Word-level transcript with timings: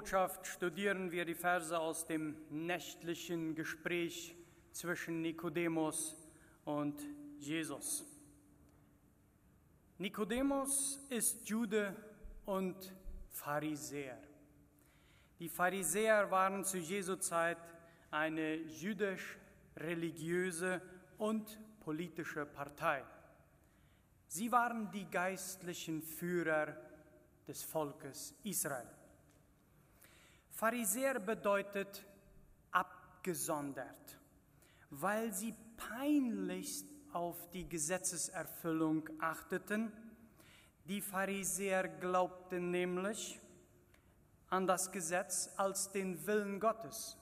Botschaft 0.00 0.46
studieren 0.46 1.12
wir 1.12 1.26
die 1.26 1.34
Verse 1.34 1.78
aus 1.78 2.06
dem 2.06 2.34
nächtlichen 2.48 3.54
Gespräch 3.54 4.34
zwischen 4.72 5.20
Nikodemus 5.20 6.16
und 6.64 6.98
Jesus. 7.38 8.06
Nikodemus 9.98 10.98
ist 11.10 11.46
Jude 11.46 11.94
und 12.46 12.94
Pharisäer. 13.28 14.16
Die 15.38 15.50
Pharisäer 15.50 16.30
waren 16.30 16.64
zu 16.64 16.78
Jesu 16.78 17.16
Zeit 17.16 17.58
eine 18.10 18.54
jüdisch-religiöse 18.54 20.80
und 21.18 21.58
politische 21.80 22.46
Partei. 22.46 23.04
Sie 24.28 24.50
waren 24.50 24.90
die 24.92 25.04
geistlichen 25.10 26.00
Führer 26.00 26.74
des 27.46 27.62
Volkes 27.62 28.34
Israel. 28.44 28.88
Pharisäer 30.60 31.18
bedeutet 31.20 32.04
abgesondert, 32.70 34.18
weil 34.90 35.32
sie 35.32 35.54
peinlichst 35.78 36.84
auf 37.14 37.50
die 37.50 37.66
Gesetzeserfüllung 37.66 39.08
achteten. 39.20 39.90
Die 40.84 41.00
Pharisäer 41.00 41.88
glaubten 41.88 42.70
nämlich 42.70 43.40
an 44.50 44.66
das 44.66 44.92
Gesetz 44.92 45.48
als 45.56 45.92
den 45.92 46.26
Willen 46.26 46.60
Gottes. 46.60 47.16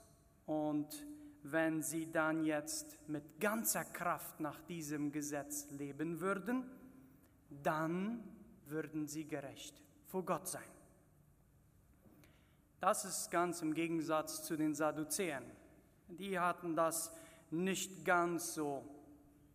Und 0.44 1.06
wenn 1.44 1.80
sie 1.80 2.10
dann 2.10 2.44
jetzt 2.44 2.98
mit 3.08 3.38
ganzer 3.38 3.84
Kraft 3.84 4.40
nach 4.40 4.60
diesem 4.62 5.12
Gesetz 5.12 5.70
leben 5.70 6.18
würden, 6.18 6.68
dann 7.50 8.20
würden 8.66 9.06
sie 9.06 9.28
gerecht 9.28 9.80
vor 10.08 10.24
Gott 10.24 10.48
sein. 10.48 10.77
Das 12.80 13.04
ist 13.04 13.30
ganz 13.30 13.60
im 13.60 13.74
Gegensatz 13.74 14.44
zu 14.44 14.56
den 14.56 14.74
Sadduzäern. 14.74 15.44
Die 16.06 16.38
hatten 16.38 16.76
das 16.76 17.12
nicht 17.50 18.04
ganz 18.04 18.54
so 18.54 18.84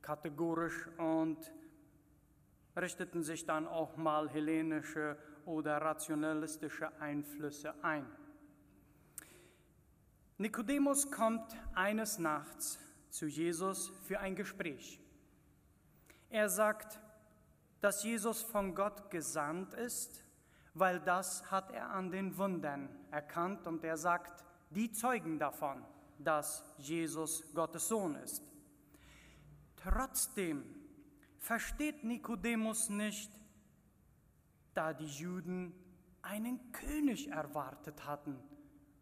kategorisch 0.02 0.88
und 0.98 1.38
richteten 2.76 3.24
sich 3.24 3.46
dann 3.46 3.66
auch 3.66 3.96
mal 3.96 4.30
hellenische 4.30 5.18
oder 5.46 5.78
rationalistische 5.78 6.92
Einflüsse 7.00 7.74
ein. 7.82 8.06
Nikodemus 10.38 11.10
kommt 11.10 11.56
eines 11.76 12.20
Nachts 12.20 12.78
zu 13.10 13.28
Jesus 13.28 13.94
für 14.06 14.20
ein 14.20 14.36
Gespräch. 14.36 15.00
Er 16.30 16.50
sagt, 16.50 17.00
dass 17.80 18.04
Jesus 18.04 18.42
von 18.42 18.76
Gott 18.76 19.10
gesandt 19.12 19.74
ist 19.76 20.23
weil 20.74 21.00
das 21.00 21.50
hat 21.52 21.72
er 21.72 21.92
an 21.92 22.12
den 22.12 22.38
Wundern 22.38 22.90
erkannt 23.12 23.68
und 23.68 23.84
er 23.84 23.98
sagt, 23.98 24.44
die 24.72 24.92
zeugen 24.92 25.38
davon, 25.38 25.84
dass 26.18 26.64
Jesus 26.78 27.44
Gottes 27.54 27.88
Sohn 27.88 28.16
ist. 28.16 28.44
Trotzdem 29.76 30.64
versteht 31.38 32.04
Nikodemus 32.04 32.90
nicht, 32.90 33.32
da 34.74 34.94
die 34.94 35.06
Juden 35.06 35.74
einen 36.22 36.72
König 36.72 37.28
erwartet 37.30 38.08
hatten, 38.08 38.40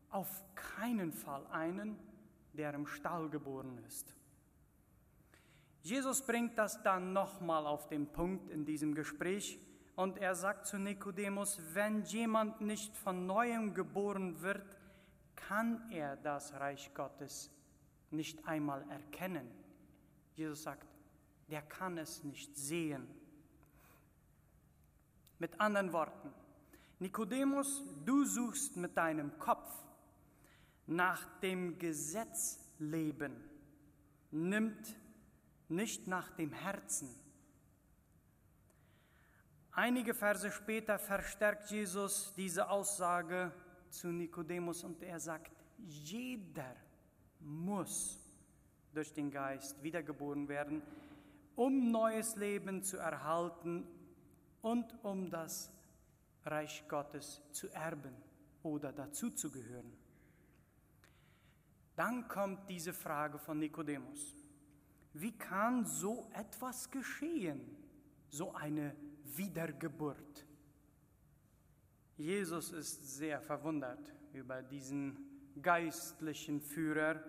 auf 0.10 0.44
keinen 0.56 1.14
Fall 1.14 1.46
einen, 1.48 1.98
der 2.54 2.74
im 2.74 2.86
Stall 2.86 3.30
geboren 3.30 3.78
ist. 3.88 4.14
Jesus 5.84 6.26
bringt 6.26 6.58
das 6.58 6.84
dann 6.84 7.14
nochmal 7.14 7.66
auf 7.66 7.88
den 7.88 8.12
Punkt 8.12 8.50
in 8.50 8.66
diesem 8.66 8.94
Gespräch 8.94 9.60
und 9.96 10.18
er 10.18 10.35
sagt 10.35 10.66
zu 10.66 10.78
Nikodemus, 10.78 11.59
wenn 11.74 12.03
jemand 12.03 12.62
nicht 12.62 12.96
von 12.97 13.25
neuem 13.25 13.74
geboren 13.74 14.41
wird, 14.41 14.78
kann 15.35 15.90
er 15.91 16.16
das 16.18 16.53
Reich 16.53 16.94
Gottes 16.94 17.52
nicht 18.09 18.46
einmal 18.47 18.84
erkennen. 18.90 19.50
Jesus 20.35 20.63
sagt, 20.63 20.88
der 21.50 21.62
kann 21.62 21.97
es 21.97 22.24
nicht 22.24 22.56
sehen. 22.57 23.07
Mit 25.40 25.59
anderen 25.59 25.91
Worten, 25.91 26.31
Nikodemus, 27.00 27.84
du 28.06 28.25
suchst 28.25 28.78
mit 28.78 28.96
deinem 28.96 29.38
Kopf 29.40 29.74
nach 30.88 31.25
dem 31.40 31.80
Gesetz 31.80 32.59
leben, 32.80 33.35
nimmt 34.30 34.96
nicht 35.68 36.07
nach 36.07 36.30
dem 36.31 36.53
Herzen. 36.53 37.09
Einige 39.74 40.14
Verse 40.14 40.52
später 40.52 41.00
verstärkt 41.00 41.72
Jesus 41.72 42.34
diese 42.36 42.70
Aussage 42.70 43.54
zu 43.90 44.08
Nikodemus 44.09 44.84
und 44.84 45.02
er 45.02 45.20
sagt, 45.20 45.52
jeder 45.78 46.76
muss 47.40 48.20
durch 48.94 49.14
den 49.14 49.31
Geist 49.31 49.81
wiedergeboren 49.81 50.50
werden, 50.50 50.81
um 51.56 51.90
neues 51.90 52.36
Leben 52.36 52.84
zu 52.84 52.98
erhalten 52.98 53.88
und 54.62 54.94
um 55.04 55.30
das 55.30 55.72
Reich 56.44 56.84
Gottes 56.90 57.42
zu 57.54 57.70
erben 57.70 58.16
oder 58.64 58.92
dazuzugehören. 58.92 59.94
Dann 61.96 62.28
kommt 62.28 62.70
diese 62.70 62.92
Frage 62.92 63.40
von 63.40 63.60
Nikodemus. 63.60 64.36
Wie 65.14 65.38
kann 65.38 65.86
so 65.86 66.30
etwas 66.34 66.92
geschehen, 66.92 67.62
so 68.30 68.54
eine 68.54 68.96
Wiedergeburt. 69.24 70.46
Jesus 72.18 72.72
ist 72.72 73.18
sehr 73.18 73.42
verwundert 73.42 74.14
über 74.34 74.62
diesen 74.62 75.18
geistlichen 75.62 76.62
Führer, 76.62 77.24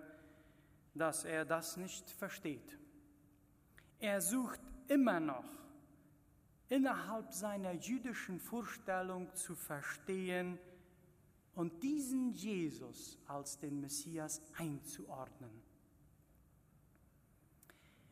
dass 0.93 1.25
er 1.25 1.45
das 1.45 1.77
nicht 1.77 2.09
versteht. 2.11 2.77
Er 3.99 4.21
sucht 4.21 4.59
immer 4.87 5.19
noch 5.19 5.49
innerhalb 6.69 7.33
seiner 7.33 7.73
jüdischen 7.73 8.39
Vorstellung 8.39 9.33
zu 9.35 9.55
verstehen 9.55 10.59
und 11.55 11.83
diesen 11.83 12.31
Jesus 12.31 13.19
als 13.27 13.59
den 13.59 13.79
Messias 13.79 14.41
einzuordnen. 14.57 15.51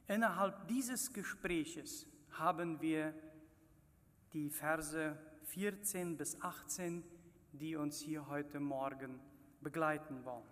Innerhalb 0.08 0.68
dieses 0.68 1.12
Gespräches 1.14 2.06
haben 2.31 2.81
wir 2.81 3.14
die 4.34 4.50
Verse 4.50 5.18
14 5.44 6.18
bis 6.18 6.42
18, 6.42 7.03
die 7.52 7.75
uns 7.75 8.00
hier 8.00 8.28
heute 8.28 8.59
Morgen 8.59 9.19
begleiten 9.62 10.24
wollen. 10.24 10.47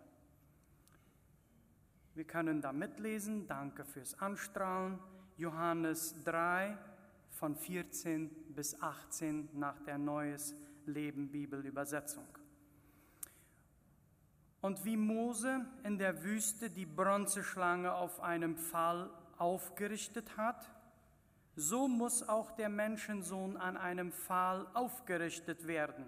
Wir 2.15 2.25
können 2.25 2.61
da 2.61 2.73
mitlesen. 2.73 3.47
Danke 3.47 3.85
fürs 3.85 4.19
Anstrahlen. 4.19 4.99
Johannes 5.37 6.15
3 6.25 6.77
von 7.31 7.55
14 7.55 8.29
bis 8.53 8.81
18 8.81 9.49
nach 9.53 9.79
der 9.81 9.97
Neues 9.97 10.53
Leben 10.85 11.29
Bibelübersetzung. 11.29 12.27
Und 14.59 14.83
wie 14.83 14.97
Mose 14.97 15.65
in 15.83 15.97
der 15.97 16.23
Wüste 16.23 16.69
die 16.69 16.85
Bronzeschlange 16.85 17.93
auf 17.93 18.19
einem 18.19 18.57
Pfahl 18.57 19.09
aufgerichtet 19.37 20.35
hat, 20.35 20.69
so 21.59 21.89
muss 21.89 22.27
auch 22.27 22.51
der 22.51 22.69
Menschensohn 22.69 23.57
an 23.57 23.75
einem 23.75 24.13
Pfahl 24.13 24.65
aufgerichtet 24.73 25.67
werden, 25.67 26.05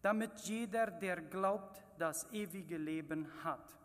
damit 0.00 0.38
jeder, 0.40 0.92
der 0.92 1.20
glaubt, 1.20 1.82
das 1.98 2.30
ewige 2.32 2.78
Leben 2.78 3.26
hat. 3.42 3.76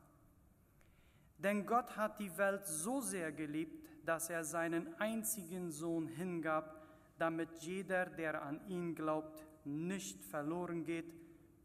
Denn 1.40 1.66
Gott 1.66 1.98
hat 1.98 2.20
die 2.20 2.38
Welt 2.38 2.68
so 2.68 3.02
sehr 3.02 3.32
geliebt, 3.32 3.84
dass 4.06 4.30
er 4.30 4.44
seinen 4.44 4.94
einzigen 5.00 5.72
Sohn 5.72 6.06
hingab, 6.06 6.76
damit 7.18 7.50
jeder, 7.62 8.06
der 8.06 8.44
an 8.44 8.62
ihn 8.68 8.94
glaubt, 8.94 9.44
nicht 9.66 10.24
verloren 10.24 10.86
geht, 10.86 11.12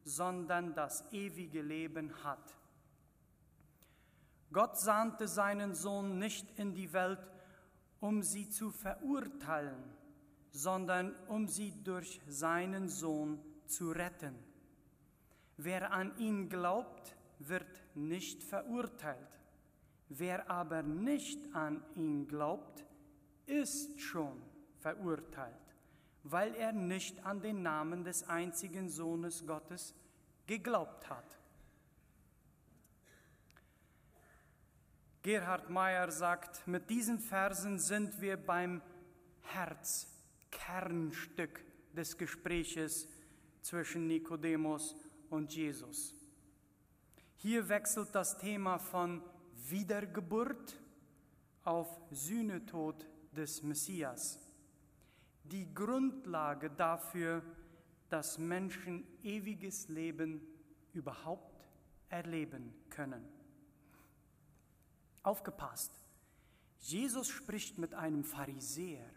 sondern 0.02 0.74
das 0.74 1.04
ewige 1.12 1.60
Leben 1.60 2.10
hat. 2.24 2.56
Gott 4.50 4.78
sandte 4.78 5.28
seinen 5.28 5.74
Sohn 5.74 6.18
nicht 6.18 6.58
in 6.58 6.74
die 6.74 6.92
Welt, 6.92 7.33
um 8.04 8.22
sie 8.22 8.50
zu 8.50 8.70
verurteilen, 8.70 9.82
sondern 10.50 11.16
um 11.26 11.48
sie 11.48 11.72
durch 11.84 12.20
seinen 12.26 12.90
Sohn 12.90 13.40
zu 13.64 13.92
retten. 13.92 14.34
Wer 15.56 15.90
an 15.90 16.14
ihn 16.18 16.50
glaubt, 16.50 17.16
wird 17.38 17.82
nicht 17.94 18.44
verurteilt. 18.44 19.40
Wer 20.10 20.50
aber 20.50 20.82
nicht 20.82 21.54
an 21.54 21.82
ihn 21.94 22.28
glaubt, 22.28 22.84
ist 23.46 23.98
schon 23.98 24.36
verurteilt, 24.80 25.74
weil 26.24 26.54
er 26.56 26.72
nicht 26.72 27.24
an 27.24 27.40
den 27.40 27.62
Namen 27.62 28.04
des 28.04 28.28
einzigen 28.28 28.90
Sohnes 28.90 29.46
Gottes 29.46 29.94
geglaubt 30.46 31.08
hat. 31.08 31.38
Gerhard 35.24 35.68
Meyer 35.70 36.10
sagt, 36.10 36.68
mit 36.68 36.90
diesen 36.90 37.18
Versen 37.18 37.78
sind 37.78 38.20
wir 38.20 38.36
beim 38.36 38.82
Herzkernstück 39.40 41.64
des 41.94 42.18
Gespräches 42.18 43.08
zwischen 43.62 44.06
Nikodemus 44.06 44.94
und 45.30 45.56
Jesus. 45.56 46.14
Hier 47.36 47.70
wechselt 47.70 48.14
das 48.14 48.36
Thema 48.36 48.76
von 48.76 49.22
Wiedergeburt 49.66 50.78
auf 51.62 51.88
Sühnetod 52.10 53.08
des 53.32 53.62
Messias. 53.62 54.38
Die 55.44 55.72
Grundlage 55.72 56.68
dafür, 56.68 57.42
dass 58.10 58.36
Menschen 58.36 59.06
ewiges 59.22 59.88
Leben 59.88 60.42
überhaupt 60.92 61.66
erleben 62.10 62.74
können. 62.90 63.33
Aufgepasst, 65.24 66.00
Jesus 66.78 67.28
spricht 67.28 67.78
mit 67.78 67.94
einem 67.94 68.22
Pharisäer. 68.24 69.08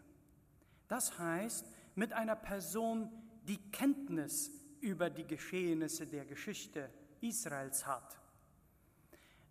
Das 0.88 1.20
heißt, 1.20 1.66
mit 1.96 2.14
einer 2.14 2.36
Person, 2.36 3.12
die 3.44 3.58
Kenntnis 3.72 4.50
über 4.80 5.10
die 5.10 5.26
Geschehnisse 5.26 6.08
der 6.08 6.26
Geschichte 6.26 6.90
Israels 7.20 7.86
hat. 7.86 8.20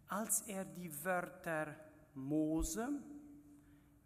Als 0.08 0.42
er 0.42 0.64
die 0.64 0.90
Wörter 1.04 1.74
Mose, 2.14 2.88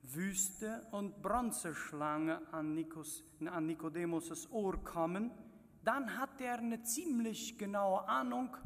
Wüste 0.03 0.87
und 0.91 1.23
Bronzeschlange 1.23 2.41
an, 2.53 2.75
Nikodemus' 2.75 4.51
Ohr 4.51 4.83
kommen, 4.83 5.31
dann 5.85 6.19
hat 6.19 6.41
er 6.41 6.59
eine 6.59 6.83
ziemlich 6.83 7.57
genaue 7.59 8.09
Ahnung, 8.09 8.57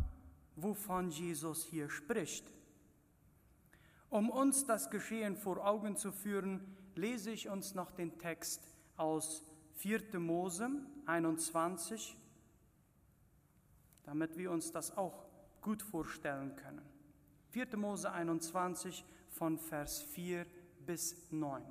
wovon 0.57 1.11
Jesus 1.11 1.65
hier 1.65 1.91
spricht. 1.91 2.51
Um 4.15 4.31
uns 4.31 4.65
das 4.65 4.91
Geschehen 4.91 5.37
vor 5.37 5.67
Augen 5.67 5.97
zu 5.97 6.13
führen, 6.13 6.61
lese 6.95 7.33
ich 7.33 7.49
uns 7.49 7.75
noch 7.75 7.91
den 7.91 8.17
Text 8.17 8.63
aus 8.97 9.43
4. 9.73 10.21
Mose 10.21 10.71
21, 11.07 12.17
damit 14.05 14.39
wir 14.39 14.53
uns 14.53 14.71
das 14.71 14.97
auch 14.97 15.27
gut 15.61 15.83
vorstellen 15.83 16.55
können. 16.55 16.83
4. 17.51 17.77
Mose 17.77 18.13
21 18.13 19.05
von 19.31 19.59
Vers 19.59 20.03
4 20.03 20.47
bis 20.87 21.17
9. 21.33 21.65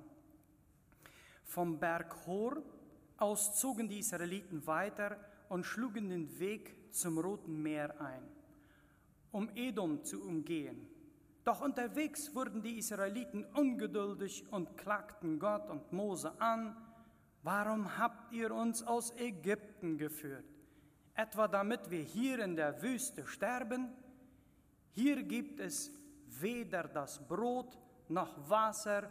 Vom 1.45 1.79
Berg 1.79 2.25
Hor 2.25 2.61
aus 3.15 3.57
zogen 3.57 3.87
die 3.87 3.99
Israeliten 3.99 4.67
weiter 4.67 5.17
und 5.47 5.65
schlugen 5.65 6.09
den 6.09 6.37
Weg 6.39 6.75
zum 6.91 7.19
Roten 7.19 7.63
Meer 7.63 8.01
ein, 8.01 8.27
um 9.31 9.49
Edom 9.55 10.03
zu 10.03 10.21
umgehen. 10.21 10.92
Doch 11.43 11.61
unterwegs 11.61 12.33
wurden 12.33 12.61
die 12.61 12.77
Israeliten 12.77 13.45
ungeduldig 13.53 14.45
und 14.51 14.77
klagten 14.77 15.39
Gott 15.39 15.69
und 15.69 15.91
Mose 15.91 16.39
an, 16.39 16.77
warum 17.41 17.97
habt 17.97 18.31
ihr 18.31 18.53
uns 18.53 18.81
aus 18.83 19.11
Ägypten 19.17 19.97
geführt? 19.97 20.45
Etwa 21.15 21.47
damit 21.47 21.89
wir 21.89 22.01
hier 22.01 22.39
in 22.39 22.55
der 22.55 22.81
Wüste 22.81 23.27
sterben? 23.27 23.89
Hier 24.91 25.21
gibt 25.23 25.59
es 25.59 25.91
weder 26.27 26.83
das 26.83 27.27
Brot 27.27 27.77
noch 28.07 28.49
Wasser 28.49 29.09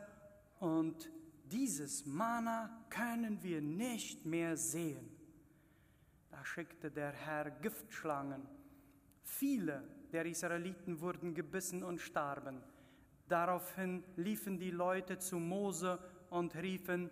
und 0.58 1.11
dieses 1.44 2.06
Mana 2.06 2.87
können 2.88 3.43
wir 3.43 3.61
nicht 3.61 4.25
mehr 4.25 4.56
sehen. 4.56 5.11
Da 6.31 6.43
schickte 6.44 6.90
der 6.90 7.12
Herr 7.12 7.50
Giftschlangen. 7.50 8.49
Viele 9.23 9.82
der 10.12 10.26
Israeliten 10.26 11.00
wurden 11.00 11.35
gebissen 11.35 11.82
und 11.82 12.00
starben. 12.00 12.62
Daraufhin 13.29 14.05
liefen 14.17 14.59
die 14.59 14.70
Leute 14.70 15.19
zu 15.19 15.38
Mose 15.38 15.99
und 16.31 16.55
riefen, 16.56 17.11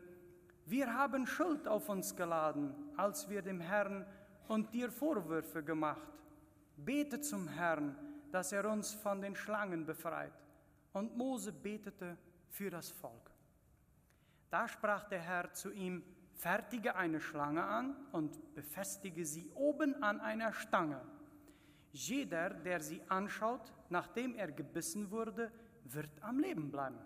wir 0.67 0.95
haben 0.95 1.27
Schuld 1.27 1.67
auf 1.67 1.89
uns 1.89 2.15
geladen, 2.15 2.75
als 2.97 3.29
wir 3.29 3.43
dem 3.43 3.61
Herrn 3.61 4.07
und 4.47 4.73
dir 4.73 4.91
Vorwürfe 4.91 5.65
gemacht. 5.65 6.13
Bete 6.77 7.21
zum 7.21 7.49
Herrn, 7.49 7.97
dass 8.31 8.53
er 8.53 8.71
uns 8.71 8.95
von 8.95 9.21
den 9.21 9.35
Schlangen 9.35 9.85
befreit. 9.85 10.33
Und 10.93 11.17
Mose 11.17 11.53
betete 11.53 12.17
für 12.49 12.71
das 12.71 12.91
Volk. 12.91 13.31
Da 14.51 14.69
sprach 14.69 15.05
der 15.05 15.21
Herr 15.21 15.53
zu 15.53 15.73
ihm, 15.73 16.03
fertige 16.35 16.97
eine 16.97 17.21
Schlange 17.21 17.65
an 17.65 17.97
und 18.13 18.55
befestige 18.55 19.25
sie 19.25 19.51
oben 19.55 20.03
an 20.03 20.21
einer 20.21 20.53
Stange. 20.53 21.01
Jeder, 21.93 22.51
der 22.51 22.81
sie 22.81 23.03
anschaut, 23.09 23.73
nachdem 23.89 24.35
er 24.35 24.53
gebissen 24.53 25.11
wurde, 25.11 25.51
wird 25.85 26.11
am 26.23 26.39
Leben 26.39 26.71
bleiben. 26.71 26.99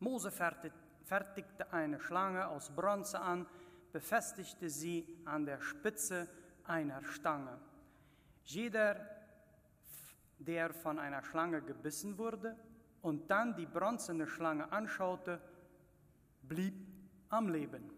Mose 0.00 0.32
fertigte 0.32 1.72
eine 1.72 2.00
Schlange 2.00 2.48
aus 2.48 2.70
Bronze 2.70 3.20
an, 3.20 3.46
befestigte 3.92 4.68
sie 4.68 5.06
an 5.24 5.46
der 5.46 5.60
Spitze 5.60 6.28
einer 6.64 7.04
Stange. 7.04 7.58
Jeder, 8.44 8.96
der 10.38 10.72
von 10.74 10.98
einer 10.98 11.22
Schlange 11.22 11.62
gebissen 11.62 12.18
wurde 12.18 12.56
und 13.00 13.30
dann 13.30 13.54
die 13.54 13.66
bronzene 13.66 14.26
Schlange 14.26 14.72
anschaute, 14.72 15.40
blieb 16.42 16.74
am 17.28 17.48
Leben. 17.48 17.90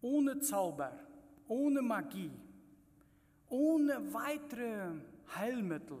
Ohne 0.00 0.40
Zauber, 0.40 0.98
ohne 1.48 1.82
Magie, 1.82 2.30
ohne 3.48 4.12
weitere 4.12 4.92
Heilmittel 5.36 5.98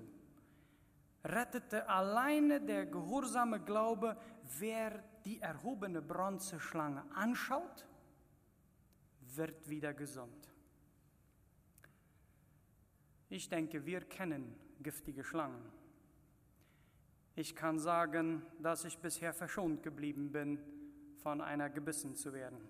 rettete 1.24 1.88
alleine 1.88 2.60
der 2.60 2.86
gehorsame 2.86 3.60
Glaube, 3.60 4.16
wer 4.58 5.02
die 5.24 5.40
erhobene 5.40 6.02
Bronzeschlange 6.02 7.02
anschaut, 7.14 7.86
wird 9.34 9.68
wieder 9.68 9.94
gesund. 9.94 10.52
Ich 13.30 13.48
denke, 13.48 13.84
wir 13.86 14.02
kennen 14.02 14.54
giftige 14.80 15.24
Schlangen. 15.24 15.64
Ich 17.36 17.56
kann 17.56 17.78
sagen, 17.80 18.42
dass 18.60 18.84
ich 18.84 18.98
bisher 18.98 19.32
verschont 19.32 19.82
geblieben 19.82 20.30
bin, 20.30 20.60
von 21.16 21.40
einer 21.40 21.70
gebissen 21.70 22.14
zu 22.14 22.32
werden. 22.32 22.68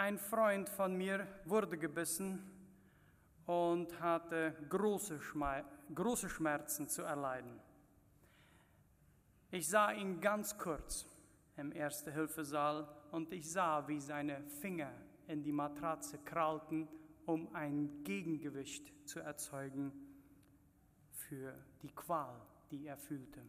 Ein 0.00 0.16
Freund 0.16 0.70
von 0.70 0.96
mir 0.96 1.26
wurde 1.44 1.76
gebissen 1.76 2.42
und 3.44 4.00
hatte 4.00 4.56
große, 4.70 5.20
große 5.94 6.30
Schmerzen 6.30 6.88
zu 6.88 7.02
erleiden. 7.02 7.60
Ich 9.50 9.68
sah 9.68 9.92
ihn 9.92 10.18
ganz 10.22 10.56
kurz 10.56 11.04
im 11.58 11.70
Erste-Hilfe-Saal 11.70 12.88
und 13.10 13.30
ich 13.34 13.52
sah, 13.52 13.86
wie 13.88 14.00
seine 14.00 14.42
Finger 14.62 14.90
in 15.26 15.42
die 15.42 15.52
Matratze 15.52 16.16
krallten, 16.24 16.88
um 17.26 17.54
ein 17.54 18.02
Gegengewicht 18.02 19.06
zu 19.06 19.20
erzeugen 19.20 19.92
für 21.10 21.52
die 21.82 21.94
Qual, 21.94 22.40
die 22.70 22.86
er 22.86 22.96
fühlte. 22.96 23.42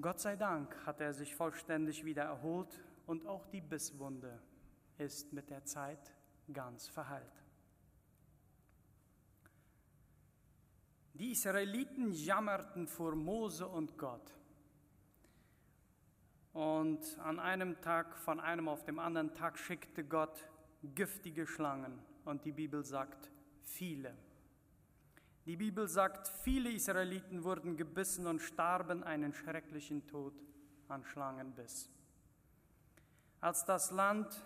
Gott 0.00 0.20
sei 0.20 0.36
Dank 0.36 0.86
hat 0.86 1.00
er 1.00 1.12
sich 1.12 1.34
vollständig 1.34 2.04
wieder 2.04 2.22
erholt 2.22 2.80
und 3.06 3.26
auch 3.26 3.46
die 3.46 3.60
Bisswunde 3.60 4.40
ist 4.98 5.32
mit 5.32 5.50
der 5.50 5.64
Zeit 5.64 6.12
ganz 6.52 6.88
verheilt. 6.88 7.42
Die 11.14 11.30
Israeliten 11.30 12.10
jammerten 12.12 12.88
vor 12.88 13.14
Mose 13.14 13.68
und 13.68 13.96
Gott. 13.96 14.34
Und 16.52 17.18
an 17.18 17.38
einem 17.38 17.80
Tag, 17.80 18.16
von 18.16 18.40
einem 18.40 18.68
auf 18.68 18.84
dem 18.84 18.98
anderen 18.98 19.32
Tag, 19.34 19.58
schickte 19.58 20.04
Gott 20.04 20.48
giftige 20.82 21.46
Schlangen. 21.46 22.00
Und 22.24 22.44
die 22.44 22.52
Bibel 22.52 22.84
sagt, 22.84 23.30
viele. 23.62 24.16
Die 25.46 25.56
Bibel 25.56 25.86
sagt, 25.86 26.28
viele 26.28 26.70
Israeliten 26.70 27.44
wurden 27.44 27.76
gebissen 27.76 28.26
und 28.26 28.40
starben 28.40 29.04
einen 29.04 29.34
schrecklichen 29.34 30.06
Tod 30.06 30.34
an 30.88 31.04
Schlangenbiss. 31.04 31.90
Als 33.44 33.62
das 33.66 33.90
Land, 33.90 34.42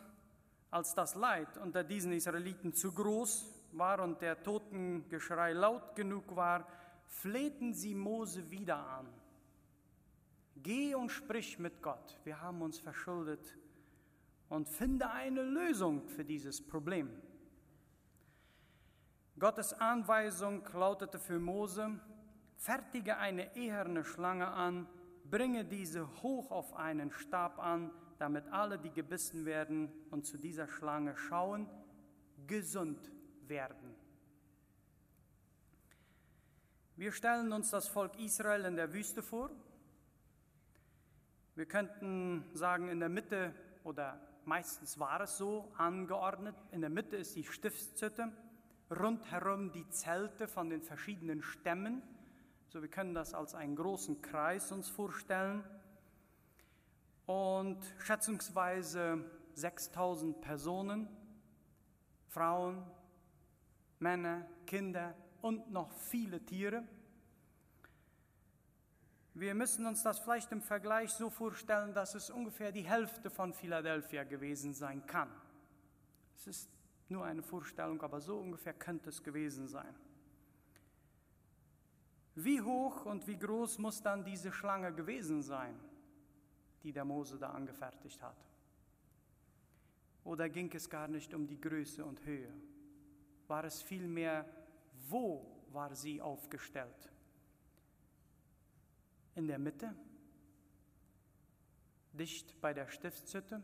als 0.72 0.92
das 0.92 1.14
Leid 1.14 1.56
unter 1.58 1.84
diesen 1.84 2.10
Israeliten 2.10 2.72
zu 2.72 2.90
groß 2.90 3.46
war 3.70 4.02
und 4.02 4.20
der 4.20 4.42
Totengeschrei 4.42 5.52
laut 5.52 5.94
genug 5.94 6.34
war, 6.34 6.66
flehten 7.06 7.72
sie 7.74 7.94
Mose 7.94 8.50
wieder 8.50 8.76
an. 8.76 9.06
Geh 10.56 10.96
und 10.96 11.10
sprich 11.10 11.60
mit 11.60 11.80
Gott, 11.80 12.18
wir 12.24 12.40
haben 12.40 12.60
uns 12.60 12.80
verschuldet 12.80 13.56
und 14.48 14.68
finde 14.68 15.08
eine 15.12 15.42
Lösung 15.42 16.08
für 16.08 16.24
dieses 16.24 16.60
Problem. 16.66 17.08
Gottes 19.38 19.74
Anweisung 19.74 20.64
lautete 20.74 21.20
für 21.20 21.38
Mose, 21.38 22.00
fertige 22.56 23.18
eine 23.18 23.54
eherne 23.54 24.02
Schlange 24.02 24.48
an, 24.48 24.88
bringe 25.30 25.64
diese 25.64 26.04
hoch 26.20 26.50
auf 26.50 26.74
einen 26.74 27.12
Stab 27.12 27.60
an, 27.60 27.92
damit 28.18 28.46
alle, 28.48 28.78
die 28.78 28.90
gebissen 28.90 29.44
werden 29.44 29.92
und 30.10 30.26
zu 30.26 30.36
dieser 30.36 30.68
Schlange 30.68 31.16
schauen, 31.16 31.68
gesund 32.46 33.10
werden. 33.46 33.94
Wir 36.96 37.12
stellen 37.12 37.52
uns 37.52 37.70
das 37.70 37.86
Volk 37.86 38.18
Israel 38.18 38.64
in 38.64 38.74
der 38.74 38.92
Wüste 38.92 39.22
vor. 39.22 39.50
Wir 41.54 41.66
könnten 41.66 42.44
sagen, 42.54 42.88
in 42.88 42.98
der 42.98 43.08
Mitte 43.08 43.54
oder 43.84 44.20
meistens 44.44 44.98
war 44.98 45.20
es 45.20 45.36
so 45.36 45.72
angeordnet. 45.76 46.56
In 46.72 46.80
der 46.80 46.90
Mitte 46.90 47.16
ist 47.16 47.36
die 47.36 47.44
Stiftshütte, 47.44 48.32
rundherum 48.90 49.70
die 49.70 49.88
Zelte 49.90 50.48
von 50.48 50.70
den 50.70 50.82
verschiedenen 50.82 51.42
Stämmen. 51.42 52.02
So, 52.68 52.82
wir 52.82 52.88
können 52.88 53.14
das 53.14 53.32
als 53.32 53.54
einen 53.54 53.76
großen 53.76 54.20
Kreis 54.20 54.72
uns 54.72 54.88
vorstellen. 54.88 55.62
Und 57.28 57.78
schätzungsweise 57.98 59.22
6000 59.52 60.40
Personen, 60.40 61.06
Frauen, 62.28 62.82
Männer, 63.98 64.46
Kinder 64.64 65.14
und 65.42 65.70
noch 65.70 65.92
viele 65.92 66.40
Tiere. 66.40 66.88
Wir 69.34 69.54
müssen 69.54 69.84
uns 69.84 70.02
das 70.02 70.20
vielleicht 70.20 70.52
im 70.52 70.62
Vergleich 70.62 71.10
so 71.10 71.28
vorstellen, 71.28 71.92
dass 71.92 72.14
es 72.14 72.30
ungefähr 72.30 72.72
die 72.72 72.88
Hälfte 72.88 73.28
von 73.28 73.52
Philadelphia 73.52 74.24
gewesen 74.24 74.72
sein 74.72 75.04
kann. 75.04 75.28
Es 76.34 76.46
ist 76.46 76.70
nur 77.10 77.26
eine 77.26 77.42
Vorstellung, 77.42 78.00
aber 78.00 78.22
so 78.22 78.38
ungefähr 78.38 78.72
könnte 78.72 79.10
es 79.10 79.22
gewesen 79.22 79.68
sein. 79.68 79.94
Wie 82.34 82.62
hoch 82.62 83.04
und 83.04 83.26
wie 83.26 83.38
groß 83.38 83.80
muss 83.80 84.00
dann 84.00 84.24
diese 84.24 84.50
Schlange 84.50 84.94
gewesen 84.94 85.42
sein, 85.42 85.78
die 86.82 86.92
der 86.92 87.04
Mose 87.04 87.38
da 87.38 87.50
angefertigt 87.50 88.22
hat? 88.22 88.36
Oder 90.24 90.48
ging 90.48 90.70
es 90.74 90.90
gar 90.90 91.08
nicht 91.08 91.32
um 91.34 91.46
die 91.46 91.60
Größe 91.60 92.04
und 92.04 92.24
Höhe? 92.24 92.52
War 93.46 93.64
es 93.64 93.80
vielmehr, 93.80 94.44
wo 95.08 95.64
war 95.72 95.94
sie 95.94 96.20
aufgestellt? 96.20 97.10
In 99.34 99.46
der 99.46 99.58
Mitte, 99.58 99.94
dicht 102.12 102.60
bei 102.60 102.74
der 102.74 102.88
Stiftshütte. 102.88 103.62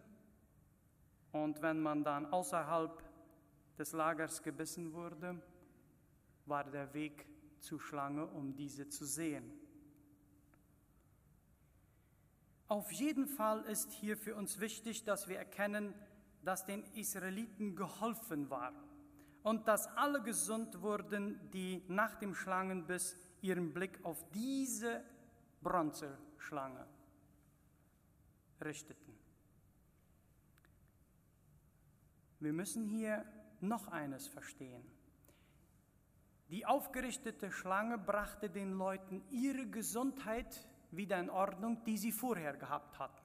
Und 1.32 1.60
wenn 1.62 1.80
man 1.80 2.04
dann 2.04 2.26
außerhalb 2.26 3.02
des 3.76 3.92
Lagers 3.92 4.42
gebissen 4.42 4.92
wurde, 4.92 5.42
war 6.46 6.64
der 6.64 6.94
Weg 6.94 7.26
zur 7.58 7.80
Schlange, 7.80 8.26
um 8.26 8.54
diese 8.54 8.88
zu 8.88 9.04
sehen. 9.04 9.52
Auf 12.68 12.90
jeden 12.92 13.26
Fall 13.26 13.62
ist 13.64 13.92
hier 13.92 14.16
für 14.16 14.34
uns 14.34 14.58
wichtig, 14.58 15.04
dass 15.04 15.28
wir 15.28 15.38
erkennen, 15.38 15.94
dass 16.42 16.64
den 16.64 16.82
Israeliten 16.94 17.76
geholfen 17.76 18.48
war 18.50 18.72
und 19.42 19.68
dass 19.68 19.86
alle 19.96 20.22
gesund 20.22 20.80
wurden, 20.80 21.50
die 21.50 21.84
nach 21.88 22.14
dem 22.16 22.34
Schlangenbiss 22.34 23.16
ihren 23.42 23.72
Blick 23.72 24.02
auf 24.04 24.24
diese 24.32 25.04
Bronzeschlange 25.62 26.86
richteten. 28.62 29.14
Wir 32.40 32.52
müssen 32.52 32.84
hier 32.86 33.24
noch 33.60 33.88
eines 33.88 34.26
verstehen. 34.26 34.84
Die 36.50 36.66
aufgerichtete 36.66 37.50
Schlange 37.50 37.98
brachte 37.98 38.50
den 38.50 38.72
Leuten 38.72 39.22
ihre 39.30 39.66
Gesundheit 39.66 40.66
wieder 40.96 41.18
in 41.18 41.30
Ordnung, 41.30 41.84
die 41.84 41.98
sie 41.98 42.12
vorher 42.12 42.56
gehabt 42.56 42.98
hatten. 42.98 43.24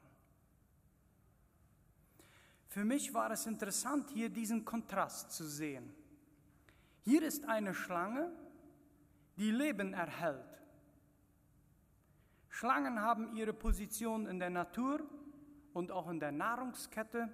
Für 2.67 2.85
mich 2.85 3.13
war 3.13 3.31
es 3.31 3.47
interessant, 3.47 4.11
hier 4.11 4.29
diesen 4.29 4.63
Kontrast 4.63 5.31
zu 5.31 5.47
sehen. 5.47 5.93
Hier 7.01 7.23
ist 7.23 7.45
eine 7.45 7.73
Schlange, 7.73 8.31
die 9.37 9.51
Leben 9.51 9.93
erhält. 9.93 10.61
Schlangen 12.49 13.01
haben 13.01 13.35
ihre 13.35 13.53
Position 13.53 14.27
in 14.27 14.39
der 14.39 14.49
Natur 14.49 15.01
und 15.73 15.91
auch 15.91 16.09
in 16.09 16.19
der 16.19 16.31
Nahrungskette. 16.31 17.29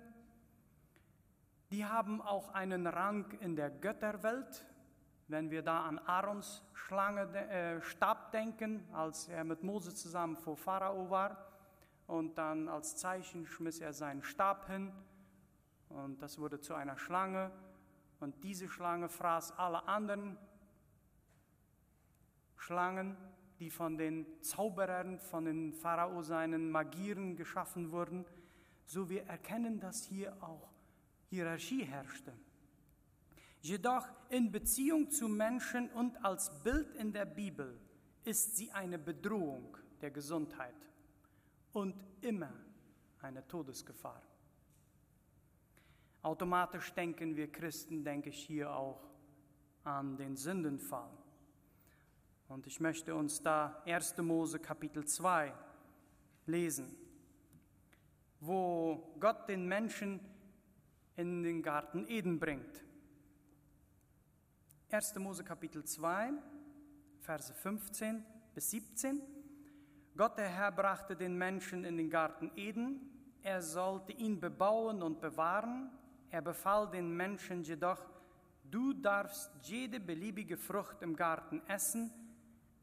Die 1.72 1.84
haben 1.84 2.22
auch 2.22 2.50
einen 2.50 2.86
Rang 2.88 3.32
in 3.40 3.56
der 3.56 3.72
Götterwelt. 3.72 4.66
Wenn 5.28 5.50
wir 5.50 5.64
da 5.64 5.86
an 5.86 5.98
Aarons 6.00 6.64
Schlange, 6.74 7.24
äh, 7.50 7.82
Stab 7.82 8.32
denken, 8.32 8.88
als 8.94 9.28
er 9.28 9.44
mit 9.44 9.64
Mose 9.64 9.94
zusammen 9.94 10.38
vor 10.38 10.56
Pharao 10.56 11.10
war 11.10 11.38
und 12.06 12.38
dann 12.38 12.68
als 12.68 12.96
Zeichen 12.96 13.48
schmiss 13.48 13.80
er 13.80 13.92
seinen 13.94 14.22
Stab 14.22 14.68
hin 14.68 14.92
und 15.90 16.22
das 16.22 16.38
wurde 16.38 16.60
zu 16.60 16.76
einer 16.76 16.98
Schlange 16.98 17.52
und 18.20 18.44
diese 18.44 18.70
Schlange 18.70 19.10
fraß 19.10 19.58
alle 19.58 19.88
anderen 19.88 20.38
Schlangen, 22.56 23.18
die 23.60 23.70
von 23.70 23.98
den 23.98 24.26
Zauberern, 24.42 25.20
von 25.20 25.46
den 25.46 25.74
Pharao 25.74 26.22
seinen 26.22 26.72
Magieren 26.72 27.36
geschaffen 27.36 27.92
wurden. 27.92 28.26
So 28.86 29.10
wir 29.10 29.26
erkennen, 29.26 29.80
dass 29.80 30.04
hier 30.06 30.36
auch 30.42 30.70
Hierarchie 31.30 31.84
herrschte. 31.84 32.34
Jedoch 33.66 34.08
in 34.30 34.52
Beziehung 34.52 35.10
zu 35.10 35.28
Menschen 35.28 35.90
und 35.94 36.24
als 36.24 36.52
Bild 36.62 36.94
in 36.94 37.12
der 37.12 37.26
Bibel 37.26 37.80
ist 38.24 38.56
sie 38.56 38.72
eine 38.72 39.00
Bedrohung 39.00 39.76
der 40.02 40.12
Gesundheit 40.12 40.76
und 41.74 41.96
immer 42.22 42.54
eine 43.24 43.48
Todesgefahr. 43.48 44.22
Automatisch 46.22 46.94
denken 46.94 47.36
wir 47.36 47.52
Christen, 47.52 48.04
denke 48.04 48.30
ich 48.30 48.46
hier 48.46 48.70
auch 48.72 49.02
an 49.84 50.16
den 50.16 50.36
Sündenfall. 50.36 51.10
Und 52.48 52.68
ich 52.68 52.80
möchte 52.80 53.16
uns 53.16 53.42
da 53.42 53.82
1. 53.88 54.18
Mose 54.20 54.60
Kapitel 54.60 55.06
2 55.06 55.52
lesen, 56.46 56.96
wo 58.42 59.12
Gott 59.20 59.50
den 59.50 59.68
Menschen 59.68 60.20
in 61.16 61.42
den 61.42 61.64
Garten 61.64 62.06
Eden 62.08 62.40
bringt. 62.40 62.86
1. 64.92 65.16
Mose 65.16 65.44
Kapitel 65.44 65.84
2, 65.84 66.32
Verse 67.22 67.54
15 67.54 68.24
bis 68.54 68.72
17. 68.72 69.22
Gott 70.16 70.38
der 70.38 70.50
Herr 70.50 70.72
brachte 70.72 71.16
den 71.16 71.38
Menschen 71.38 71.84
in 71.84 71.98
den 71.98 72.10
Garten 72.10 72.52
Eden. 72.56 73.00
Er 73.42 73.62
sollte 73.62 74.14
ihn 74.14 74.40
bebauen 74.40 75.02
und 75.02 75.20
bewahren 75.20 75.92
er 76.36 76.42
befahl 76.42 76.90
den 76.90 77.16
Menschen 77.16 77.64
jedoch, 77.64 78.04
du 78.70 78.92
darfst 78.92 79.50
jede 79.62 80.02
beliebige 80.02 80.58
Frucht 80.58 81.02
im 81.02 81.16
Garten 81.16 81.62
essen, 81.68 82.12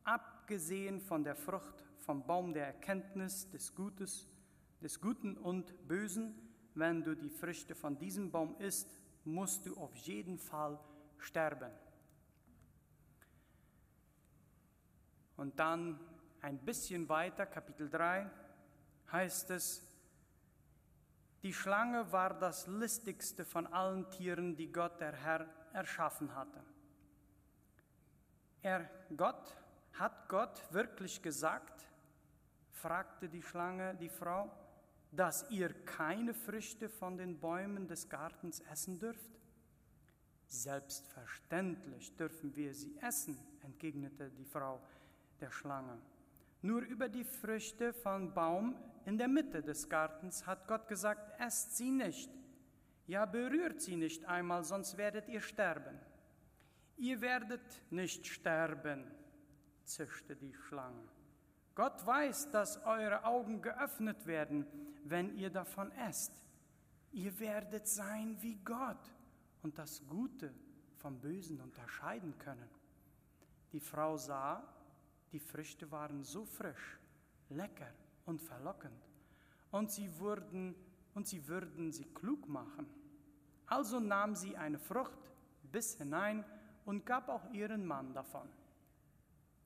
abgesehen 0.04 1.02
von 1.02 1.22
der 1.22 1.36
Frucht 1.36 1.84
vom 1.98 2.24
Baum 2.24 2.54
der 2.54 2.68
Erkenntnis 2.68 3.50
des 3.50 3.74
Gutes, 3.74 4.26
des 4.80 5.00
Guten 5.02 5.36
und 5.36 5.86
Bösen. 5.86 6.34
Wenn 6.74 7.02
du 7.02 7.14
die 7.14 7.28
Früchte 7.28 7.74
von 7.74 7.98
diesem 7.98 8.30
Baum 8.30 8.56
isst, 8.58 8.88
musst 9.24 9.66
du 9.66 9.76
auf 9.76 9.94
jeden 9.96 10.38
Fall 10.38 10.80
sterben. 11.18 11.70
Und 15.42 15.58
dann 15.58 15.98
ein 16.40 16.56
bisschen 16.56 17.08
weiter, 17.08 17.46
Kapitel 17.46 17.90
3, 17.90 18.30
heißt 19.10 19.50
es, 19.50 19.82
die 21.42 21.52
Schlange 21.52 22.12
war 22.12 22.38
das 22.38 22.68
listigste 22.68 23.44
von 23.44 23.66
allen 23.66 24.08
Tieren, 24.12 24.54
die 24.54 24.70
Gott 24.70 25.00
der 25.00 25.10
Herr 25.10 25.48
erschaffen 25.72 26.32
hatte. 26.36 26.62
Er, 28.62 28.88
Gott, 29.16 29.56
hat 29.94 30.28
Gott 30.28 30.62
wirklich 30.72 31.20
gesagt, 31.20 31.88
fragte 32.70 33.28
die 33.28 33.42
Schlange 33.42 33.96
die 33.96 34.10
Frau, 34.10 34.48
dass 35.10 35.50
ihr 35.50 35.74
keine 35.84 36.34
Früchte 36.34 36.88
von 36.88 37.16
den 37.16 37.40
Bäumen 37.40 37.88
des 37.88 38.08
Gartens 38.08 38.60
essen 38.60 39.00
dürft? 39.00 39.40
Selbstverständlich 40.46 42.14
dürfen 42.14 42.54
wir 42.54 42.72
sie 42.72 42.96
essen, 42.98 43.36
entgegnete 43.62 44.30
die 44.30 44.44
Frau 44.44 44.80
der 45.42 45.50
Schlange. 45.50 45.98
Nur 46.62 46.80
über 46.82 47.08
die 47.08 47.24
Früchte 47.24 47.92
vom 47.92 48.32
Baum 48.32 48.76
in 49.04 49.18
der 49.18 49.28
Mitte 49.28 49.62
des 49.62 49.88
Gartens 49.88 50.46
hat 50.46 50.68
Gott 50.68 50.88
gesagt, 50.88 51.40
esst 51.40 51.76
sie 51.76 51.90
nicht. 51.90 52.30
Ja, 53.08 53.26
berührt 53.26 53.80
sie 53.80 53.96
nicht 53.96 54.24
einmal, 54.24 54.62
sonst 54.62 54.96
werdet 54.96 55.28
ihr 55.28 55.40
sterben. 55.40 55.98
Ihr 56.96 57.20
werdet 57.20 57.82
nicht 57.90 58.26
sterben, 58.26 59.04
zischte 59.84 60.36
die 60.36 60.54
Schlange. 60.54 61.08
Gott 61.74 62.06
weiß, 62.06 62.50
dass 62.50 62.84
eure 62.84 63.24
Augen 63.24 63.60
geöffnet 63.60 64.26
werden, 64.26 64.66
wenn 65.04 65.34
ihr 65.36 65.50
davon 65.50 65.90
esst. 65.92 66.32
Ihr 67.10 67.38
werdet 67.40 67.88
sein 67.88 68.36
wie 68.40 68.56
Gott 68.64 69.12
und 69.62 69.78
das 69.78 70.06
Gute 70.06 70.54
vom 70.96 71.18
Bösen 71.18 71.60
unterscheiden 71.60 72.38
können. 72.38 72.68
Die 73.72 73.80
Frau 73.80 74.16
sah, 74.16 74.62
die 75.32 75.40
Früchte 75.40 75.90
waren 75.90 76.22
so 76.22 76.44
frisch, 76.44 76.98
lecker 77.48 77.92
und 78.26 78.40
verlockend, 78.40 79.02
und 79.70 79.90
sie, 79.90 80.18
wurden, 80.18 80.74
und 81.14 81.26
sie 81.26 81.46
würden 81.48 81.92
sie 81.92 82.04
klug 82.04 82.46
machen. 82.48 82.86
Also 83.66 84.00
nahm 84.00 84.34
sie 84.36 84.56
eine 84.56 84.78
Frucht 84.78 85.32
bis 85.62 85.96
hinein 85.96 86.44
und 86.84 87.06
gab 87.06 87.28
auch 87.28 87.50
ihren 87.52 87.86
Mann 87.86 88.12
davon. 88.12 88.48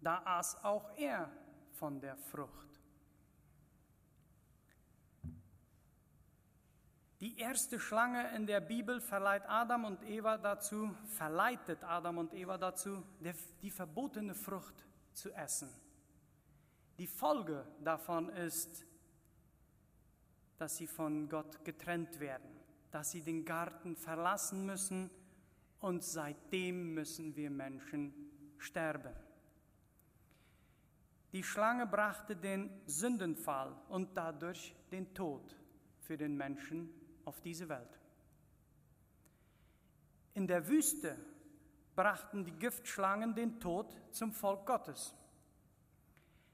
Da 0.00 0.22
aß 0.24 0.64
auch 0.64 0.96
er 0.96 1.30
von 1.72 2.00
der 2.00 2.16
Frucht. 2.16 2.66
Die 7.20 7.38
erste 7.38 7.80
Schlange 7.80 8.30
in 8.36 8.46
der 8.46 8.60
Bibel 8.60 9.00
verleiht 9.00 9.42
Adam 9.48 9.86
und 9.86 10.02
Eva 10.04 10.36
dazu, 10.36 10.94
verleitet 11.06 11.82
Adam 11.82 12.18
und 12.18 12.34
Eva 12.34 12.58
dazu, 12.58 13.02
die 13.62 13.70
verbotene 13.70 14.34
Frucht 14.34 14.86
zu 15.16 15.32
essen. 15.32 15.68
Die 16.98 17.06
Folge 17.06 17.66
davon 17.82 18.28
ist, 18.28 18.86
dass 20.58 20.76
sie 20.76 20.86
von 20.86 21.28
Gott 21.28 21.64
getrennt 21.64 22.20
werden, 22.20 22.48
dass 22.90 23.10
sie 23.10 23.22
den 23.22 23.44
Garten 23.44 23.96
verlassen 23.96 24.64
müssen 24.64 25.10
und 25.80 26.04
seitdem 26.04 26.94
müssen 26.94 27.36
wir 27.36 27.50
Menschen 27.50 28.14
sterben. 28.58 29.14
Die 31.32 31.42
Schlange 31.42 31.86
brachte 31.86 32.36
den 32.36 32.70
Sündenfall 32.86 33.76
und 33.88 34.16
dadurch 34.16 34.74
den 34.90 35.12
Tod 35.12 35.54
für 36.00 36.16
den 36.16 36.36
Menschen 36.36 36.88
auf 37.24 37.40
diese 37.40 37.68
Welt. 37.68 38.00
In 40.32 40.46
der 40.46 40.66
Wüste 40.68 41.18
brachten 41.96 42.44
die 42.44 42.52
Giftschlangen 42.52 43.34
den 43.34 43.58
Tod 43.58 43.96
zum 44.12 44.32
Volk 44.32 44.66
Gottes. 44.66 45.14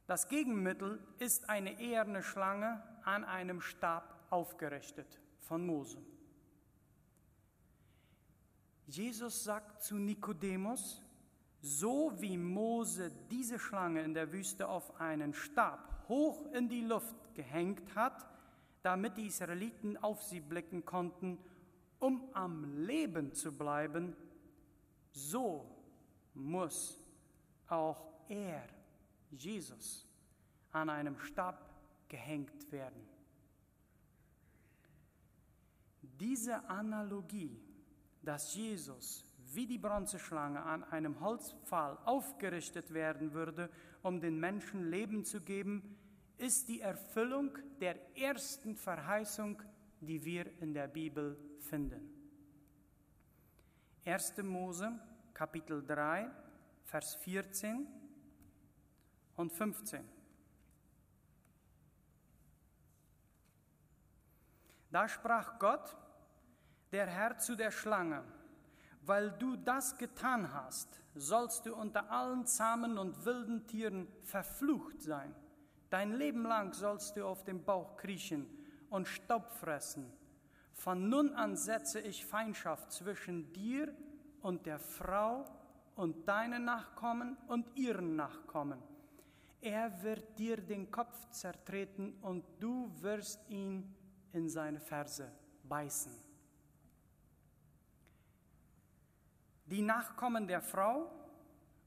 Das 0.07 0.29
Gegenmittel 0.29 1.01
ist 1.19 1.49
eine 1.51 1.81
eherne 1.81 2.23
Schlange 2.23 2.83
an 3.05 3.25
einem 3.25 3.61
Stab 3.61 4.27
aufgerichtet 4.31 5.21
von 5.41 5.67
Mose. 5.67 5.99
Jesus 8.87 9.45
sagt 9.45 9.83
zu 9.83 9.97
Nikodemus, 9.97 11.03
so 11.61 12.13
wie 12.17 12.37
Mose 12.37 13.13
diese 13.31 13.59
Schlange 13.59 14.03
in 14.03 14.15
der 14.15 14.33
Wüste 14.33 14.69
auf 14.69 15.01
einen 15.01 15.33
Stab 15.33 16.09
hoch 16.09 16.53
in 16.53 16.69
die 16.69 16.83
Luft 16.83 17.15
gehängt 17.35 17.95
hat, 17.95 18.27
damit 18.83 19.17
die 19.17 19.27
Israeliten 19.27 19.97
auf 19.97 20.23
sie 20.23 20.41
blicken 20.41 20.85
konnten, 20.85 21.39
um 22.01 22.29
am 22.35 22.85
Leben 22.85 23.33
zu 23.33 23.57
bleiben, 23.57 24.17
so 25.13 25.67
muss 26.35 26.99
auch 27.69 28.13
er, 28.29 28.65
Jesus, 29.31 30.07
an 30.73 30.91
einem 30.91 31.19
Stab 31.19 31.71
gehängt 32.09 32.71
werden. 32.71 33.09
Diese 36.03 36.69
Analogie, 36.69 37.61
dass 38.23 38.55
Jesus 38.55 39.25
wie 39.55 39.67
die 39.67 39.79
Bronzeschlange 39.79 40.63
an 40.63 40.85
einem 40.85 41.21
Holzpfahl 41.21 41.99
aufgerichtet 42.05 42.93
werden 42.95 43.33
würde, 43.33 43.69
um 44.03 44.21
den 44.21 44.39
Menschen 44.39 44.91
Leben 44.91 45.25
zu 45.25 45.41
geben, 45.41 45.97
ist 46.39 46.69
die 46.69 46.81
Erfüllung 46.81 47.59
der 47.81 47.97
ersten 48.17 48.75
Verheißung, 48.77 49.63
die 50.01 50.25
wir 50.25 50.47
in 50.61 50.75
der 50.75 50.89
Bibel 50.89 51.37
finden. 51.61 52.12
1. 54.05 54.43
Mose, 54.43 54.91
Kapitel 55.33 55.87
3, 55.87 56.29
Vers 56.83 57.15
14 57.15 57.87
und 59.37 59.53
15. 59.53 60.05
Da 64.91 65.09
sprach 65.09 65.57
Gott, 65.61 65.97
der 66.91 67.07
Herr 67.07 67.39
zu 67.39 67.55
der 67.55 67.71
Schlange, 67.71 68.25
weil 69.03 69.31
du 69.39 69.55
das 69.55 69.97
getan 69.97 70.53
hast, 70.53 71.01
sollst 71.15 71.67
du 71.67 71.75
unter 71.77 72.11
allen 72.11 72.45
zahmen 72.45 72.99
und 72.99 73.25
wilden 73.25 73.69
Tieren 73.69 74.09
verflucht 74.25 75.01
sein. 75.01 75.33
Dein 75.91 76.13
Leben 76.13 76.43
lang 76.43 76.73
sollst 76.73 77.17
du 77.17 77.25
auf 77.25 77.45
dem 77.45 77.65
Bauch 77.65 77.97
kriechen 77.97 78.47
und 78.91 79.07
Staub 79.07 79.53
fressen. 79.53 80.13
Von 80.73 81.09
nun 81.09 81.35
an 81.35 81.57
setze 81.57 82.01
ich 82.01 82.27
Feindschaft 82.27 82.93
zwischen 82.93 83.53
dir 83.53 83.95
und 84.41 84.67
der 84.67 84.79
Frau 84.79 85.45
und 85.95 86.27
deinen 86.27 86.65
Nachkommen 86.65 87.37
und 87.47 87.77
ihren 87.77 88.17
Nachkommen. 88.17 88.83
Er 89.61 90.03
wird 90.03 90.39
dir 90.39 90.57
den 90.57 90.91
Kopf 90.91 91.29
zertreten 91.31 92.15
und 92.21 92.45
du 92.59 92.91
wirst 93.01 93.49
ihn 93.49 93.95
in 94.33 94.49
seine 94.49 94.81
Ferse 94.81 95.31
beißen. 95.63 96.13
Die 99.67 99.83
Nachkommen 99.83 100.49
der 100.49 100.61
Frau 100.61 101.11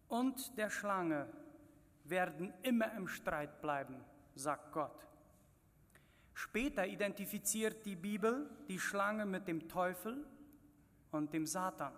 und 0.08 0.58
der 0.58 0.70
Schlange 0.70 1.28
werden 2.06 2.54
immer 2.62 2.94
im 2.94 3.08
Streit 3.08 3.62
bleiben, 3.62 4.04
sagt 4.36 4.72
Gott. 4.72 5.06
Später 6.36 6.86
identifiziert 6.86 7.86
die 7.86 7.96
Bibel 7.96 8.50
die 8.68 8.78
Schlange 8.78 9.26
mit 9.26 9.48
dem 9.48 9.70
Teufel 9.70 10.28
und 11.10 11.32
dem 11.32 11.48
Satan. 11.48 11.94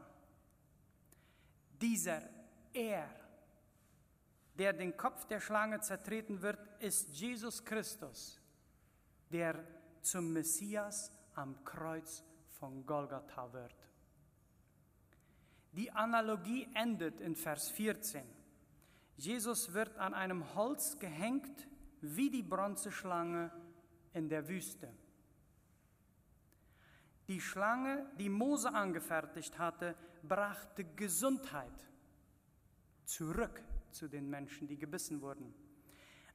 Dieser 1.81 2.21
Er, 2.71 3.09
der 4.53 4.73
den 4.73 4.95
Kopf 4.95 5.25
der 5.25 5.39
Schlange 5.39 5.81
zertreten 5.81 6.43
wird, 6.43 6.59
ist 6.79 7.09
Jesus 7.09 7.65
Christus, 7.65 8.39
der 9.31 9.63
zum 10.01 10.31
Messias 10.33 11.11
am 11.33 11.63
Kreuz 11.63 12.23
von 12.59 12.85
Golgatha 12.85 13.51
wird. 13.51 13.75
Die 15.71 15.91
Analogie 15.91 16.67
endet 16.75 17.21
in 17.21 17.35
Vers 17.35 17.69
14. 17.69 18.23
Jesus 19.15 19.73
wird 19.73 19.97
an 19.97 20.13
einem 20.13 20.53
Holz 20.53 20.99
gehängt 20.99 21.67
wie 22.01 22.29
die 22.29 22.43
Bronzeschlange 22.43 23.51
in 24.13 24.29
der 24.29 24.47
Wüste. 24.47 24.91
Die 27.27 27.41
Schlange, 27.41 28.05
die 28.17 28.29
Mose 28.29 28.73
angefertigt 28.73 29.59
hatte, 29.59 29.95
brachte 30.23 30.83
Gesundheit 30.95 31.87
zurück 33.05 33.61
zu 33.91 34.07
den 34.07 34.29
Menschen, 34.29 34.67
die 34.67 34.77
gebissen 34.77 35.21
wurden. 35.21 35.53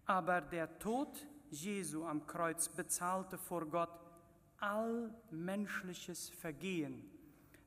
Aber 0.04 0.40
der 0.40 0.78
Tod 0.78 1.26
Jesu 1.50 2.04
am 2.04 2.26
Kreuz 2.26 2.68
bezahlte 2.68 3.38
vor 3.38 3.66
Gott 3.66 4.00
all 4.58 5.14
menschliches 5.30 6.30
Vergehen, 6.30 7.10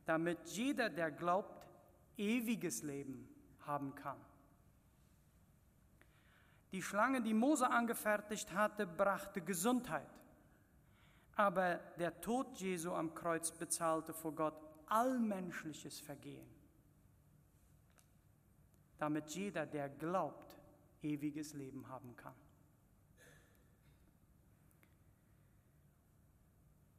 damit 0.05 0.39
jeder, 0.49 0.89
der 0.89 1.11
glaubt, 1.11 1.67
ewiges 2.17 2.83
Leben 2.83 3.27
haben 3.59 3.93
kann. 3.95 4.17
Die 6.75 6.81
Schlange, 6.81 7.21
die 7.21 7.33
Mose 7.33 7.69
angefertigt 7.69 8.51
hatte, 8.51 8.85
brachte 8.85 9.39
Gesundheit. 9.39 10.09
Aber 11.37 11.75
der 11.97 12.19
Tod 12.19 12.57
Jesu 12.57 12.91
am 12.91 13.15
Kreuz 13.15 13.49
bezahlte 13.49 14.13
vor 14.13 14.35
Gott 14.35 14.61
allmenschliches 14.87 16.01
Vergehen, 16.01 16.45
damit 18.97 19.29
jeder, 19.29 19.65
der 19.65 19.87
glaubt, 19.87 20.57
ewiges 21.01 21.53
Leben 21.53 21.87
haben 21.87 22.13
kann. 22.17 22.35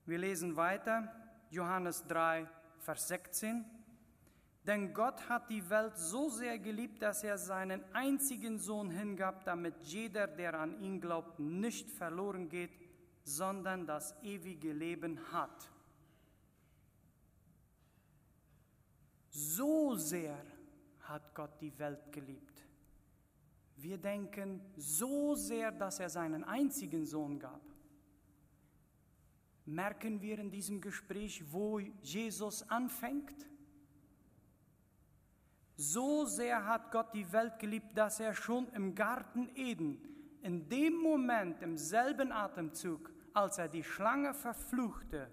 Wir 0.06 0.16
lesen 0.16 0.56
weiter, 0.56 1.14
Johannes 1.50 2.02
3, 2.06 2.48
Vers 2.78 3.08
16. 3.08 3.75
Denn 4.66 4.92
Gott 4.92 5.28
hat 5.28 5.48
die 5.48 5.70
Welt 5.70 5.96
so 5.96 6.28
sehr 6.28 6.58
geliebt, 6.58 7.00
dass 7.00 7.22
er 7.22 7.38
seinen 7.38 7.84
einzigen 7.94 8.58
Sohn 8.58 8.90
hingab, 8.90 9.44
damit 9.44 9.74
jeder, 9.82 10.26
der 10.26 10.58
an 10.58 10.82
ihn 10.82 11.00
glaubt, 11.00 11.38
nicht 11.38 11.88
verloren 11.88 12.48
geht, 12.48 12.72
sondern 13.22 13.86
das 13.86 14.14
ewige 14.22 14.72
Leben 14.72 15.20
hat. 15.30 15.70
So 19.30 19.94
sehr 19.94 20.36
hat 21.02 21.32
Gott 21.34 21.60
die 21.60 21.78
Welt 21.78 22.10
geliebt. 22.10 22.64
Wir 23.76 23.98
denken 23.98 24.60
so 24.76 25.36
sehr, 25.36 25.70
dass 25.70 26.00
er 26.00 26.10
seinen 26.10 26.42
einzigen 26.42 27.06
Sohn 27.06 27.38
gab. 27.38 27.60
Merken 29.64 30.20
wir 30.20 30.38
in 30.40 30.50
diesem 30.50 30.80
Gespräch, 30.80 31.44
wo 31.52 31.78
Jesus 31.78 32.68
anfängt? 32.68 33.46
So 35.76 36.24
sehr 36.24 36.64
hat 36.64 36.90
Gott 36.90 37.12
die 37.12 37.30
Welt 37.32 37.58
geliebt, 37.58 37.96
dass 37.96 38.18
er 38.18 38.34
schon 38.34 38.68
im 38.72 38.94
Garten 38.94 39.50
Eden, 39.54 39.98
in 40.42 40.68
dem 40.68 40.94
Moment, 40.94 41.60
im 41.60 41.76
selben 41.76 42.32
Atemzug, 42.32 43.10
als 43.34 43.58
er 43.58 43.68
die 43.68 43.84
Schlange 43.84 44.32
verfluchte, 44.32 45.30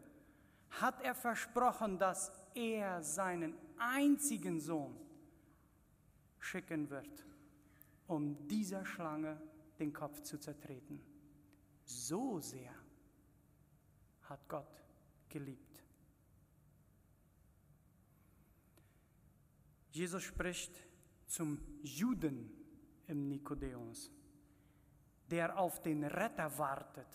hat 0.69 1.01
er 1.01 1.15
versprochen, 1.15 1.97
dass 1.97 2.31
er 2.53 3.01
seinen 3.01 3.55
einzigen 3.77 4.59
Sohn 4.59 4.95
schicken 6.39 6.89
wird, 6.89 7.25
um 8.07 8.47
dieser 8.47 8.85
Schlange 8.85 9.41
den 9.79 9.93
Kopf 9.93 10.21
zu 10.21 10.37
zertreten. 10.37 11.01
So 11.85 12.39
sehr 12.39 12.73
hat 14.23 14.47
Gott 14.49 14.83
geliebt. 15.29 15.72
Jesus 19.93 20.23
spricht 20.23 20.75
zum 21.27 21.59
Juden 21.83 22.51
im 23.07 23.27
Nikodemus, 23.29 24.11
der 25.29 25.57
auf 25.57 25.81
den 25.83 26.03
Retter 26.03 26.57
wartet, 26.57 27.07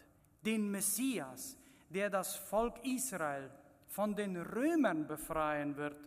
den 0.46 0.70
Messias, 0.70 1.58
der 1.88 2.08
das 2.08 2.36
Volk 2.36 2.84
Israel 2.84 3.50
von 3.88 4.14
den 4.14 4.36
Römern 4.36 5.08
befreien 5.08 5.76
wird 5.76 5.98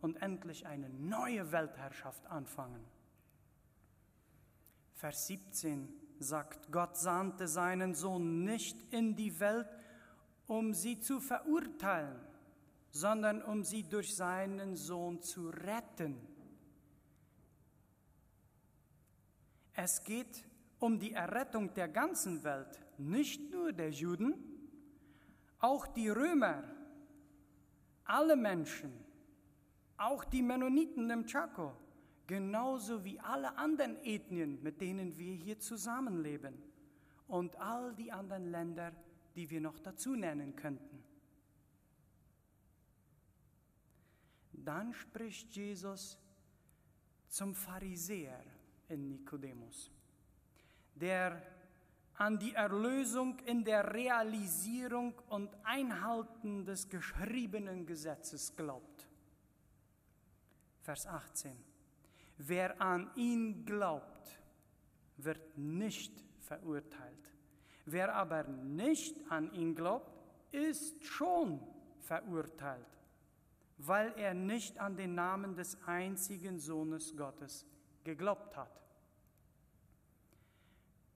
und 0.00 0.16
endlich 0.20 0.66
eine 0.66 0.90
neue 0.90 1.52
Weltherrschaft 1.52 2.26
anfangen. 2.26 2.84
Vers 4.94 5.28
17 5.28 5.88
sagt, 6.18 6.72
Gott 6.72 6.96
sandte 6.96 7.46
seinen 7.46 7.94
Sohn 7.94 8.42
nicht 8.42 8.92
in 8.92 9.14
die 9.14 9.38
Welt, 9.38 9.68
um 10.48 10.74
sie 10.74 10.98
zu 10.98 11.20
verurteilen, 11.20 12.18
sondern 12.96 13.42
um 13.42 13.62
sie 13.62 13.82
durch 13.82 14.16
seinen 14.16 14.74
Sohn 14.74 15.20
zu 15.20 15.50
retten. 15.50 16.16
Es 19.74 20.02
geht 20.02 20.44
um 20.78 20.98
die 20.98 21.12
Errettung 21.12 21.74
der 21.74 21.88
ganzen 21.88 22.42
Welt, 22.42 22.80
nicht 22.96 23.50
nur 23.50 23.72
der 23.74 23.90
Juden, 23.90 24.34
auch 25.58 25.86
die 25.86 26.08
Römer, 26.08 26.64
alle 28.04 28.36
Menschen, 28.36 28.92
auch 29.98 30.24
die 30.24 30.42
Mennoniten 30.42 31.10
im 31.10 31.26
Chaco, 31.26 31.76
genauso 32.26 33.04
wie 33.04 33.20
alle 33.20 33.58
anderen 33.58 33.96
Ethnien, 34.04 34.62
mit 34.62 34.80
denen 34.80 35.18
wir 35.18 35.34
hier 35.34 35.58
zusammenleben 35.58 36.54
und 37.28 37.56
all 37.56 37.94
die 37.94 38.10
anderen 38.10 38.50
Länder, 38.50 38.92
die 39.34 39.50
wir 39.50 39.60
noch 39.60 39.78
dazu 39.80 40.14
nennen 40.14 40.56
könnten. 40.56 40.95
Dann 44.64 44.92
spricht 44.92 45.54
Jesus 45.54 46.18
zum 47.28 47.54
Pharisäer 47.54 48.42
in 48.88 49.08
Nikodemus, 49.08 49.90
der 50.94 51.42
an 52.14 52.38
die 52.38 52.54
Erlösung 52.54 53.38
in 53.40 53.62
der 53.62 53.92
Realisierung 53.92 55.14
und 55.28 55.54
Einhalten 55.64 56.64
des 56.64 56.88
geschriebenen 56.88 57.84
Gesetzes 57.84 58.56
glaubt. 58.56 59.06
Vers 60.80 61.06
18. 61.06 61.56
Wer 62.38 62.80
an 62.80 63.10
ihn 63.16 63.64
glaubt, 63.66 64.40
wird 65.16 65.58
nicht 65.58 66.24
verurteilt. 66.40 67.32
Wer 67.84 68.14
aber 68.14 68.44
nicht 68.44 69.30
an 69.30 69.52
ihn 69.52 69.74
glaubt, 69.74 70.10
ist 70.52 71.04
schon 71.04 71.60
verurteilt, 72.00 72.95
weil 73.78 74.12
er 74.16 74.34
nicht 74.34 74.78
an 74.78 74.96
den 74.96 75.14
Namen 75.14 75.54
des 75.54 75.82
einzigen 75.86 76.58
Sohnes 76.58 77.16
Gottes 77.16 77.66
geglaubt 78.04 78.56
hat. 78.56 78.80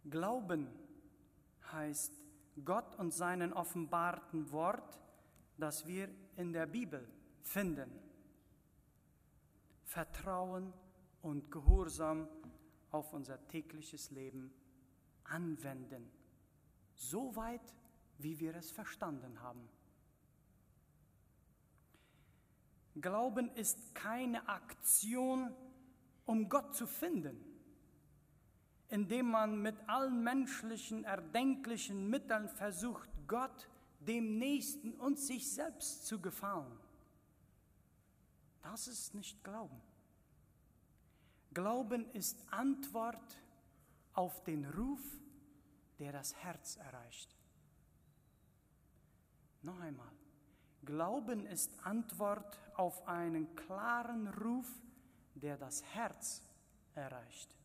Glauben 0.08 0.68
heißt 1.72 2.12
Gott 2.64 2.96
und 2.98 3.12
seinen 3.12 3.52
offenbarten 3.52 4.50
Wort, 4.50 5.00
das 5.56 5.86
wir 5.86 6.08
in 6.36 6.52
der 6.52 6.66
Bibel 6.66 7.06
finden. 7.42 7.90
Vertrauen 9.84 10.72
und 11.22 11.50
Gehorsam 11.50 12.28
auf 12.90 13.12
unser 13.12 13.46
tägliches 13.48 14.10
Leben 14.10 14.52
anwenden, 15.24 16.10
so 16.94 17.34
weit, 17.36 17.74
wie 18.18 18.38
wir 18.40 18.54
es 18.56 18.70
verstanden 18.70 19.40
haben. 19.40 19.68
Glauben 23.00 23.50
ist 23.54 23.94
keine 23.94 24.48
Aktion, 24.48 25.54
um 26.26 26.48
Gott 26.48 26.74
zu 26.74 26.86
finden 26.86 27.50
indem 28.90 29.30
man 29.30 29.62
mit 29.62 29.76
allen 29.88 30.22
menschlichen, 30.22 31.04
erdenklichen 31.04 32.10
Mitteln 32.10 32.48
versucht, 32.48 33.08
Gott, 33.26 33.68
dem 34.00 34.38
Nächsten 34.38 34.94
und 34.94 35.18
sich 35.18 35.50
selbst 35.52 36.06
zu 36.06 36.20
gefallen. 36.20 36.76
Das 38.62 38.88
ist 38.88 39.14
nicht 39.14 39.42
Glauben. 39.44 39.80
Glauben 41.54 42.10
ist 42.12 42.36
Antwort 42.50 43.38
auf 44.12 44.42
den 44.44 44.64
Ruf, 44.64 45.00
der 45.98 46.12
das 46.12 46.34
Herz 46.34 46.76
erreicht. 46.76 47.36
Noch 49.62 49.78
einmal. 49.78 50.19
Glauben 50.84 51.46
ist 51.46 51.70
Antwort 51.84 52.58
auf 52.74 53.06
einen 53.06 53.54
klaren 53.54 54.28
Ruf, 54.28 54.68
der 55.34 55.56
das 55.56 55.82
Herz 55.94 56.42
erreicht. 56.94 57.56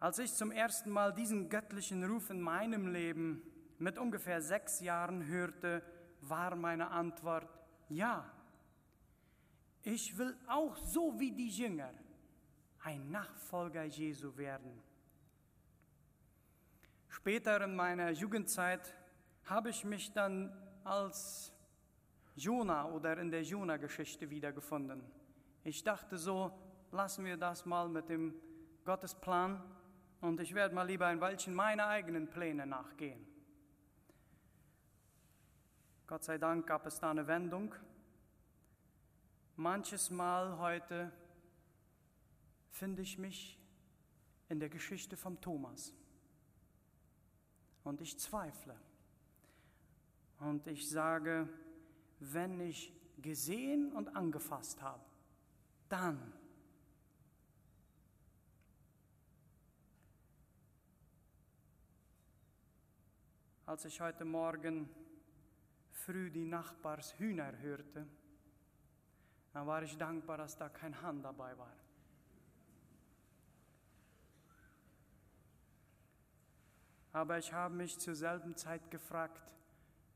Als 0.00 0.18
ich 0.18 0.32
zum 0.32 0.50
ersten 0.50 0.90
Mal 0.90 1.12
diesen 1.12 1.48
göttlichen 1.48 2.02
Ruf 2.04 2.30
in 2.30 2.40
meinem 2.40 2.88
Leben 2.88 3.42
mit 3.78 3.98
ungefähr 3.98 4.40
sechs 4.40 4.80
Jahren 4.80 5.26
hörte, 5.26 5.82
war 6.22 6.56
meine 6.56 6.90
Antwort 6.90 7.48
ja. 7.88 8.30
Ich 9.82 10.16
will 10.16 10.36
auch 10.46 10.76
so 10.76 11.18
wie 11.18 11.32
die 11.32 11.48
Jünger 11.48 11.92
ein 12.82 13.10
Nachfolger 13.10 13.84
Jesu 13.84 14.36
werden. 14.36 14.82
Später 17.10 17.60
in 17.62 17.74
meiner 17.74 18.10
Jugendzeit 18.10 18.94
habe 19.44 19.70
ich 19.70 19.84
mich 19.84 20.12
dann 20.12 20.56
als 20.84 21.52
Jona 22.36 22.88
oder 22.88 23.18
in 23.18 23.32
der 23.32 23.42
Jona-Geschichte 23.42 24.30
wiedergefunden. 24.30 25.02
Ich 25.64 25.82
dachte 25.82 26.16
so, 26.16 26.52
lassen 26.92 27.24
wir 27.24 27.36
das 27.36 27.66
mal 27.66 27.88
mit 27.88 28.08
dem 28.08 28.34
Gottesplan 28.84 29.60
und 30.20 30.40
ich 30.40 30.54
werde 30.54 30.72
mal 30.72 30.86
lieber 30.86 31.06
ein 31.06 31.20
Weilchen 31.20 31.52
meine 31.52 31.86
eigenen 31.88 32.30
Pläne 32.30 32.64
nachgehen. 32.64 33.26
Gott 36.06 36.22
sei 36.22 36.38
Dank 36.38 36.66
gab 36.66 36.86
es 36.86 37.00
da 37.00 37.10
eine 37.10 37.26
Wendung. 37.26 37.74
Manches 39.56 40.10
Mal 40.10 40.58
heute 40.58 41.12
finde 42.70 43.02
ich 43.02 43.18
mich 43.18 43.58
in 44.48 44.60
der 44.60 44.68
Geschichte 44.68 45.16
von 45.16 45.40
Thomas. 45.40 45.92
Und 47.84 48.00
ich 48.00 48.18
zweifle. 48.18 48.76
Und 50.38 50.66
ich 50.66 50.88
sage, 50.88 51.48
wenn 52.18 52.60
ich 52.60 52.92
gesehen 53.20 53.92
und 53.92 54.16
angefasst 54.16 54.80
habe, 54.82 55.04
dann 55.88 56.32
als 63.66 63.84
ich 63.84 64.00
heute 64.00 64.24
Morgen 64.24 64.88
früh 65.92 66.30
die 66.30 66.44
Nachbars 66.44 67.16
Hühner 67.18 67.56
hörte, 67.58 68.06
dann 69.52 69.66
war 69.66 69.82
ich 69.82 69.96
dankbar, 69.96 70.38
dass 70.38 70.56
da 70.56 70.68
kein 70.68 71.00
Hahn 71.02 71.22
dabei 71.22 71.56
war. 71.56 71.72
Aber 77.20 77.36
ich 77.36 77.52
habe 77.52 77.74
mich 77.74 77.98
zur 77.98 78.14
selben 78.14 78.56
Zeit 78.56 78.90
gefragt, 78.90 79.52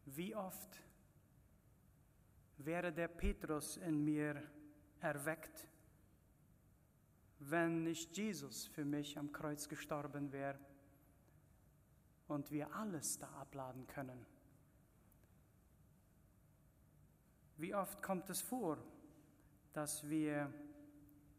wie 0.07 0.35
oft 0.35 0.81
wäre 2.57 2.95
der 2.95 3.09
Petrus 3.09 3.77
in 3.77 4.03
mir 4.03 4.43
erweckt, 5.01 5.69
wenn 7.41 7.83
nicht 7.83 8.17
Jesus 8.17 8.67
für 8.69 8.87
mich 8.87 9.19
am 9.19 9.31
Kreuz 9.33 9.69
gestorben 9.69 10.33
wäre 10.33 10.59
und 12.27 12.51
wir 12.51 12.75
alles 12.75 13.19
da 13.19 13.29
abladen 13.33 13.87
können. 13.87 14.25
Wie 17.59 17.75
oft 17.75 18.03
kommt 18.03 18.31
es 18.31 18.41
vor, 18.41 18.79
dass 19.75 20.09
wir 20.09 20.51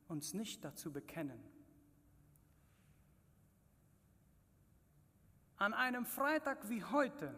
uns 0.10 0.36
nicht 0.36 0.64
dazu 0.64 0.94
bekennen? 0.94 1.55
An 5.58 5.74
einem 5.74 6.06
Freitag 6.06 6.70
wie 6.70 6.84
heute, 6.84 7.38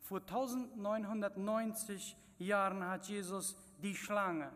vor 0.00 0.20
1990 0.20 2.16
Jahren, 2.38 2.84
hat 2.86 3.06
Jesus 3.06 3.56
die 3.78 3.94
Schlange, 3.94 4.50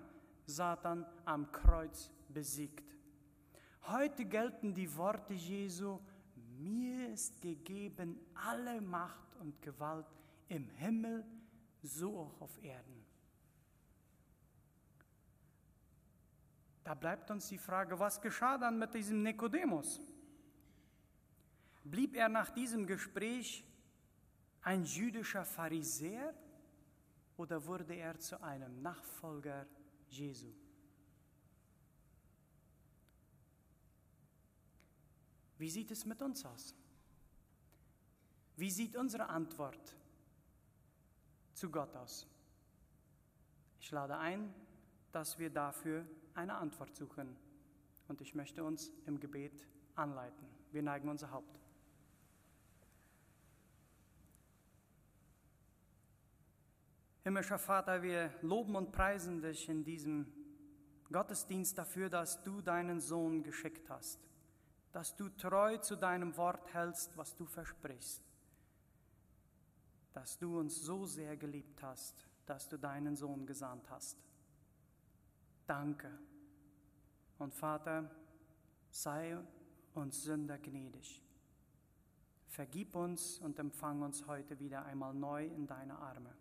Satan, 0.46 1.06
am 1.24 1.50
Kreuz 1.52 2.10
besiegt. 2.28 2.84
Heute 3.82 4.24
gelten 4.24 4.74
die 4.74 4.94
Worte 4.96 5.34
Jesu 5.34 6.00
mir 6.58 7.10
ist 7.10 7.40
gegeben 7.40 8.18
alle 8.34 8.80
Macht 8.80 9.36
und 9.36 9.62
Gewalt 9.62 10.06
im 10.48 10.68
Himmel, 10.70 11.24
so 11.82 12.18
auch 12.18 12.40
auf 12.40 12.62
Erden. 12.62 13.04
Da 16.82 16.94
bleibt 16.94 17.30
uns 17.30 17.48
die 17.48 17.58
Frage, 17.58 17.98
was 17.98 18.20
geschah 18.20 18.58
dann 18.58 18.78
mit 18.78 18.92
diesem 18.94 19.22
Nikodemus? 19.22 20.00
Blieb 21.90 22.16
er 22.16 22.28
nach 22.28 22.50
diesem 22.50 22.86
Gespräch 22.86 23.64
ein 24.62 24.84
jüdischer 24.84 25.44
Pharisäer 25.44 26.34
oder 27.36 27.64
wurde 27.64 27.94
er 27.94 28.18
zu 28.18 28.42
einem 28.42 28.82
Nachfolger 28.82 29.66
Jesu? 30.08 30.52
Wie 35.56 35.70
sieht 35.70 35.90
es 35.90 36.04
mit 36.04 36.20
uns 36.20 36.44
aus? 36.44 36.74
Wie 38.56 38.70
sieht 38.70 38.94
unsere 38.96 39.28
Antwort 39.28 39.96
zu 41.54 41.70
Gott 41.70 41.94
aus? 41.96 42.26
Ich 43.80 43.90
lade 43.90 44.18
ein, 44.18 44.52
dass 45.10 45.38
wir 45.38 45.48
dafür 45.48 46.04
eine 46.34 46.54
Antwort 46.54 46.94
suchen. 46.94 47.34
Und 48.08 48.20
ich 48.20 48.34
möchte 48.34 48.62
uns 48.62 48.92
im 49.06 49.18
Gebet 49.18 49.66
anleiten. 49.94 50.46
Wir 50.70 50.82
neigen 50.82 51.08
unser 51.08 51.30
Haupt. 51.30 51.67
Himmlischer 57.28 57.58
Vater, 57.58 58.02
wir 58.02 58.32
loben 58.40 58.74
und 58.74 58.90
preisen 58.90 59.42
dich 59.42 59.68
in 59.68 59.84
diesem 59.84 60.32
Gottesdienst 61.12 61.76
dafür, 61.76 62.08
dass 62.08 62.42
du 62.42 62.62
deinen 62.62 63.02
Sohn 63.02 63.42
geschickt 63.42 63.90
hast, 63.90 64.18
dass 64.92 65.14
du 65.14 65.28
treu 65.28 65.76
zu 65.76 65.96
deinem 65.96 66.38
Wort 66.38 66.72
hältst, 66.72 67.18
was 67.18 67.36
du 67.36 67.44
versprichst, 67.44 68.22
dass 70.14 70.38
du 70.38 70.58
uns 70.58 70.80
so 70.80 71.04
sehr 71.04 71.36
geliebt 71.36 71.82
hast, 71.82 72.26
dass 72.46 72.66
du 72.66 72.78
deinen 72.78 73.14
Sohn 73.14 73.44
gesandt 73.44 73.90
hast. 73.90 74.16
Danke. 75.66 76.10
Und 77.36 77.52
Vater, 77.52 78.10
sei 78.88 79.36
uns 79.92 80.22
Sünder 80.22 80.56
gnädig. 80.56 81.22
Vergib 82.46 82.96
uns 82.96 83.38
und 83.40 83.58
empfang 83.58 84.00
uns 84.00 84.26
heute 84.26 84.58
wieder 84.58 84.86
einmal 84.86 85.12
neu 85.12 85.44
in 85.44 85.66
deine 85.66 85.98
Arme. 85.98 86.34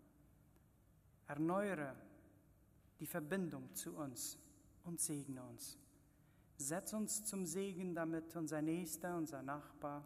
Erneuere 1.28 1.94
die 2.98 3.06
Verbindung 3.06 3.74
zu 3.74 3.94
uns 3.94 4.38
und 4.84 5.00
segne 5.00 5.42
uns. 5.42 5.78
Setz 6.56 6.92
uns 6.92 7.24
zum 7.24 7.46
Segen, 7.46 7.94
damit 7.94 8.34
unser 8.34 8.62
Nächster, 8.62 9.16
unser 9.16 9.42
Nachbar, 9.42 10.04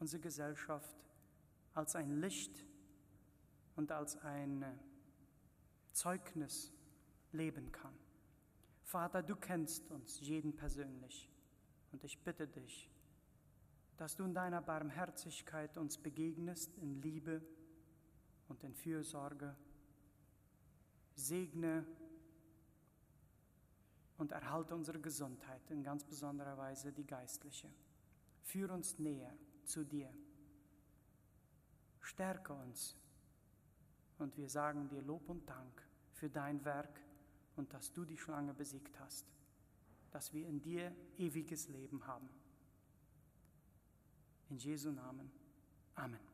unsere 0.00 0.20
Gesellschaft 0.20 0.96
als 1.74 1.94
ein 1.94 2.20
Licht 2.20 2.66
und 3.76 3.92
als 3.92 4.16
ein 4.22 4.64
Zeugnis 5.92 6.72
leben 7.30 7.70
kann. 7.70 7.94
Vater, 8.82 9.22
du 9.22 9.36
kennst 9.36 9.90
uns 9.90 10.20
jeden 10.20 10.56
persönlich 10.56 11.30
und 11.92 12.02
ich 12.02 12.18
bitte 12.24 12.48
dich, 12.48 12.90
dass 13.96 14.16
du 14.16 14.24
in 14.24 14.34
deiner 14.34 14.60
Barmherzigkeit 14.60 15.78
uns 15.78 15.98
begegnest 15.98 16.76
in 16.78 17.00
Liebe 17.00 17.42
und 18.48 18.64
in 18.64 18.74
Fürsorge 18.74 19.54
segne 21.14 21.86
und 24.18 24.32
erhalte 24.32 24.74
unsere 24.74 25.00
Gesundheit, 25.00 25.70
in 25.70 25.82
ganz 25.82 26.04
besonderer 26.04 26.56
Weise 26.56 26.92
die 26.92 27.06
geistliche. 27.06 27.68
Führ 28.42 28.70
uns 28.70 28.98
näher 28.98 29.34
zu 29.64 29.84
dir. 29.84 30.12
Stärke 32.00 32.52
uns. 32.52 32.96
Und 34.18 34.36
wir 34.36 34.48
sagen 34.48 34.88
dir 34.88 35.02
Lob 35.02 35.28
und 35.28 35.48
Dank 35.48 35.82
für 36.12 36.28
dein 36.28 36.64
Werk 36.64 37.00
und 37.56 37.72
dass 37.72 37.92
du 37.92 38.04
die 38.04 38.16
Schlange 38.16 38.54
besiegt 38.54 38.98
hast, 39.00 39.26
dass 40.10 40.32
wir 40.32 40.46
in 40.46 40.60
dir 40.60 40.94
ewiges 41.16 41.68
Leben 41.68 42.06
haben. 42.06 42.28
In 44.50 44.58
Jesu 44.58 44.90
Namen. 44.90 45.32
Amen. 45.94 46.31